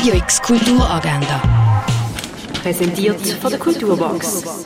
Radio 0.00 0.14
X 0.14 0.40
Kulturagenda. 0.40 1.42
Präsentiert 2.62 3.20
von 3.20 3.50
der 3.50 3.58
Kulturbox. 3.58 4.64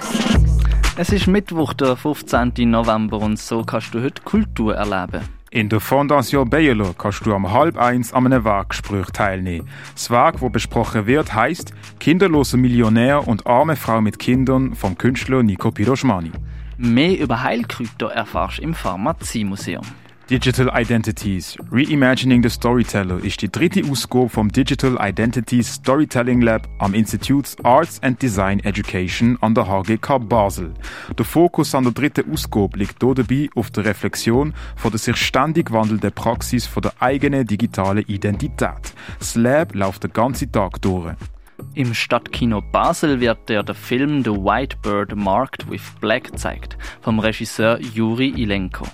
Es 0.96 1.10
ist 1.10 1.26
Mittwoch, 1.26 1.72
der 1.72 1.96
15. 1.96 2.52
November 2.70 3.18
und 3.18 3.36
so 3.36 3.64
kannst 3.64 3.92
du 3.94 4.00
heute 4.00 4.22
Kultur 4.22 4.76
erleben. 4.76 5.28
In 5.50 5.68
der 5.68 5.80
Fondation 5.80 6.48
Bayerlo 6.48 6.94
kannst 6.96 7.26
du 7.26 7.34
um 7.34 7.50
halb 7.50 7.76
eins 7.76 8.12
an 8.12 8.26
einem 8.26 8.44
Werkgespräch 8.44 9.06
teilnehmen. 9.06 9.68
Das 9.94 10.08
Werk, 10.08 10.38
das 10.40 10.52
besprochen 10.52 11.08
wird, 11.08 11.34
heißt 11.34 11.74
Kinderlose 11.98 12.56
Millionär 12.56 13.26
und 13.26 13.44
arme 13.44 13.74
Frau 13.74 14.00
mit 14.00 14.20
Kindern 14.20 14.76
vom 14.76 14.96
Künstler 14.96 15.42
Nico 15.42 15.72
Piroschmani. 15.72 16.30
Mehr 16.76 17.18
über 17.18 17.42
Heilkräuter 17.42 18.12
erfährst 18.12 18.58
du 18.58 18.62
im 18.62 18.74
Pharmaziemuseum. 18.74 19.82
Digital 20.30 20.70
Identities 20.74 21.54
Reimagining 21.70 22.42
the 22.42 22.48
Storyteller 22.48 23.22
ist 23.22 23.42
die 23.42 23.52
dritte 23.52 23.82
Ausgabe 23.84 24.30
vom 24.30 24.50
Digital 24.50 24.96
Identities 24.98 25.74
Storytelling 25.74 26.40
Lab 26.40 26.66
am 26.78 26.94
Institute 26.94 27.50
Arts 27.62 28.02
and 28.02 28.22
Design 28.22 28.58
Education 28.60 29.36
an 29.42 29.54
der 29.54 29.66
HGK 29.66 30.26
Basel. 30.26 30.72
Der 31.18 31.26
Fokus 31.26 31.74
an 31.74 31.84
der 31.84 31.92
dritten 31.92 32.32
Ausgabe 32.32 32.78
liegt 32.78 33.02
dabei 33.02 33.50
auf 33.54 33.70
der 33.70 33.84
Reflexion 33.84 34.54
von 34.76 34.92
der 34.92 34.98
sich 34.98 35.16
ständig 35.16 35.70
wandelnden 35.70 36.12
Praxis 36.12 36.66
von 36.66 36.82
der 36.82 36.94
eigenen 37.00 37.46
digitalen 37.46 38.06
Identität. 38.06 38.94
Das 39.18 39.34
Lab 39.34 39.74
läuft 39.74 40.04
den 40.04 40.14
ganzen 40.14 40.50
Tag 40.50 40.80
durch. 40.80 41.12
Im 41.74 41.92
Stadtkino 41.92 42.62
Basel 42.62 43.20
wird 43.20 43.50
der, 43.50 43.62
der 43.62 43.74
Film 43.74 44.24
The 44.24 44.30
White 44.30 44.78
Bird 44.80 45.14
Marked 45.14 45.70
with 45.70 45.82
Black 46.00 46.32
gezeigt, 46.32 46.78
vom 47.02 47.18
Regisseur 47.18 47.78
Juri 47.78 48.28
Ilenko. 48.30 48.86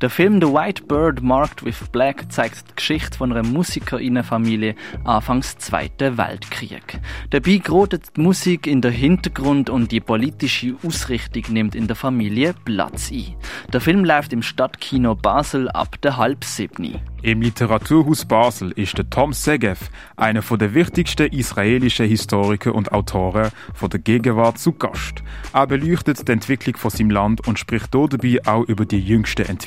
Der 0.00 0.10
Film 0.10 0.40
The 0.40 0.48
White 0.48 0.84
Bird 0.84 1.22
Marked 1.22 1.64
with 1.64 1.88
Black 1.92 2.30
zeigt 2.30 2.70
die 2.70 2.76
Geschichte 2.76 3.18
von 3.18 3.32
einer 3.32 3.46
Musikerinnenfamilie 3.46 4.74
anfangs 5.04 5.58
Zweiten 5.58 6.18
Weltkrieg. 6.18 7.00
Dabei 7.30 7.56
grotet 7.56 8.16
die 8.16 8.20
Musik 8.20 8.66
in 8.66 8.80
der 8.80 8.90
Hintergrund 8.90 9.70
und 9.70 9.92
die 9.92 10.00
politische 10.00 10.76
Ausrichtung 10.84 11.44
nimmt 11.50 11.74
in 11.74 11.86
der 11.86 11.96
Familie 11.96 12.54
Platz 12.64 13.10
ein. 13.10 13.34
Der 13.72 13.80
Film 13.80 14.04
läuft 14.04 14.32
im 14.32 14.42
Stadtkino 14.42 15.14
Basel 15.14 15.68
ab 15.70 16.00
der 16.02 16.16
halb 16.16 16.44
siebni. 16.44 17.00
Im 17.22 17.40
Literaturhaus 17.40 18.26
Basel 18.26 18.72
ist 18.72 18.98
der 18.98 19.08
Tom 19.08 19.32
Segev 19.32 19.88
einer 20.14 20.42
der 20.42 20.74
wichtigsten 20.74 21.32
israelischen 21.32 22.06
Historiker 22.06 22.74
und 22.74 22.92
Autoren 22.92 23.50
von 23.72 23.88
der 23.88 24.00
Gegenwart 24.00 24.58
zu 24.58 24.72
Gast. 24.72 25.22
Er 25.54 25.66
beleuchtet 25.66 26.28
die 26.28 26.32
Entwicklung 26.32 26.76
von 26.76 26.90
seinem 26.90 27.10
Land 27.10 27.46
und 27.48 27.58
spricht 27.58 27.94
dabei 27.94 28.40
auch 28.44 28.64
über 28.64 28.84
die 28.84 29.00
jüngsten 29.00 29.46
Entwicklungen. 29.46 29.63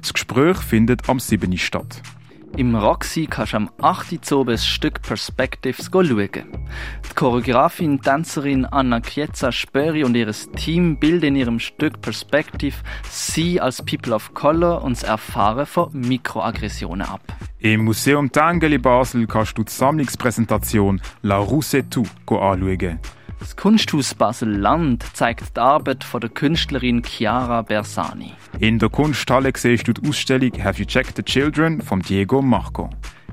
Das 0.00 0.12
Gespräch 0.12 0.58
findet 0.58 1.08
am 1.08 1.18
7. 1.18 1.56
statt. 1.58 2.02
Im 2.56 2.76
Roxy 2.76 3.26
kannst 3.28 3.52
du 3.52 3.56
am 3.56 3.70
8. 3.82 4.24
Zobe 4.24 4.52
das 4.52 4.64
Stück 4.64 5.02
Perspectives 5.02 5.90
schauen. 5.92 6.06
Die 6.06 7.14
Choreografin, 7.16 8.00
Tänzerin 8.00 8.64
Anna 8.64 9.00
Chiezza 9.00 9.50
Spöri 9.50 10.04
und 10.04 10.14
ihr 10.14 10.32
Team 10.54 10.96
bilden 10.98 11.26
in 11.26 11.36
ihrem 11.36 11.58
Stück 11.58 12.00
Perspective 12.00 12.76
sie 13.10 13.60
als 13.60 13.82
People 13.82 14.14
of 14.14 14.34
Color 14.34 14.84
und 14.84 14.96
das 14.96 15.02
Erfahren 15.02 15.66
von 15.66 15.90
Mikroaggressionen 15.92 17.02
ab. 17.08 17.22
Im 17.58 17.84
Museum 17.86 18.30
Tangeli 18.30 18.78
Basel 18.78 19.26
kannst 19.26 19.58
du 19.58 19.64
die 19.64 19.72
Sammlungspräsentation 19.72 21.00
La 21.22 21.38
Rousse 21.38 21.88
Tout 21.90 22.06
anschauen. 22.28 23.00
Das 23.40 23.56
Kunsthaus 23.56 24.14
Basel-Land 24.14 25.04
zeigt 25.12 25.56
die 25.56 25.60
Arbeit 25.60 26.04
von 26.04 26.20
der 26.20 26.30
Künstlerin 26.30 27.02
Chiara 27.04 27.62
Bersani. 27.62 28.32
In 28.58 28.78
der 28.78 28.88
Kunsthalle 28.88 29.52
siehst 29.54 29.86
du 29.88 29.92
die 29.92 30.08
Ausstellung 30.08 30.52
Have 30.62 30.78
You 30.78 30.86
Checked 30.86 31.16
the 31.16 31.22
Children 31.22 31.82
von 31.82 32.00
Diego 32.00 32.40
Marco. 32.40 32.90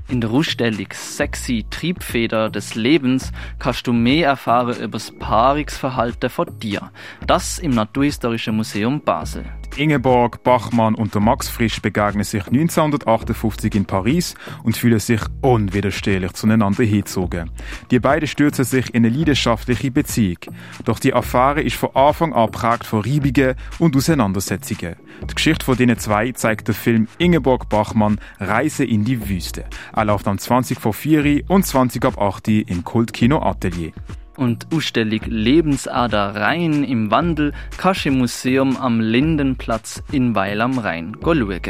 In 0.08 0.20
der 0.20 0.30
Ausstellung 0.30 0.88
Sexy 0.92 1.64
Triebfeder 1.70 2.50
des 2.50 2.74
Lebens 2.74 3.32
kannst 3.58 3.86
du 3.86 3.92
mehr 3.92 4.28
erfahren 4.28 4.76
über 4.76 4.98
das 4.98 5.10
Paarungsverhalten 5.10 6.28
von 6.28 6.58
dir. 6.58 6.90
Das 7.26 7.58
im 7.58 7.70
Naturhistorischen 7.70 8.56
Museum 8.56 9.00
Basel. 9.00 9.44
Ingeborg, 9.76 10.42
Bachmann 10.42 10.94
und 10.94 11.14
der 11.14 11.20
Max 11.22 11.48
Frisch 11.48 11.80
begegnen 11.80 12.24
sich 12.24 12.46
1958 12.46 13.74
in 13.74 13.84
Paris 13.84 14.34
und 14.62 14.76
fühlen 14.76 14.98
sich 14.98 15.20
unwiderstehlich 15.40 16.32
zueinander 16.32 16.84
hingezogen. 16.84 17.50
Die 17.90 17.98
beiden 17.98 18.28
stürzen 18.28 18.64
sich 18.64 18.94
in 18.94 19.04
eine 19.04 19.14
leidenschaftliche 19.14 19.90
Beziehung. 19.90 20.38
Doch 20.84 20.98
die 20.98 21.14
Affäre 21.14 21.62
ist 21.62 21.76
von 21.76 21.94
Anfang 21.94 22.32
an 22.32 22.50
prägt 22.50 22.84
von 22.84 23.00
Reibungen 23.00 23.54
und 23.78 23.96
Auseinandersetzungen. 23.96 24.96
Die 25.28 25.34
Geschichte 25.34 25.64
von 25.64 25.76
diesen 25.76 25.98
zwei 25.98 26.32
zeigt 26.32 26.68
der 26.68 26.74
Film 26.74 27.08
Ingeborg 27.18 27.68
Bachmann 27.68 28.20
Reise 28.40 28.84
in 28.84 29.04
die 29.04 29.28
Wüste. 29.28 29.64
Er 29.94 30.04
läuft 30.04 30.28
am 30.28 30.38
20 30.38 30.80
vor 30.80 30.92
4 30.92 31.48
und 31.48 31.66
20 31.66 32.04
ab 32.04 32.20
8 32.20 32.48
im 32.48 32.84
Kultkino 32.84 33.42
Atelier 33.42 33.92
und 34.36 34.66
Ausstellung 34.74 35.20
Lebensader 35.26 36.34
Rhein 36.34 36.84
im 36.84 37.10
Wandel 37.10 37.52
kannst 37.76 38.06
im 38.06 38.18
Museum 38.18 38.76
am 38.76 39.00
Lindenplatz 39.00 40.02
in 40.12 40.34
Weil 40.34 40.60
am 40.60 40.78
Rhein 40.78 41.16
schauen. 41.22 41.60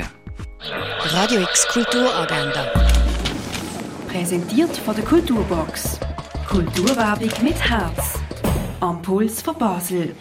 Radio 1.04 1.40
X 1.42 1.66
Kulturagenda. 1.68 2.70
Präsentiert 4.08 4.76
von 4.76 4.94
der 4.94 5.04
Kulturbox. 5.04 5.98
Kulturwerbung 6.48 7.30
mit 7.42 7.58
Herz. 7.58 8.20
Am 8.80 9.00
Puls 9.02 9.42
von 9.42 9.56
Basel. 9.58 10.14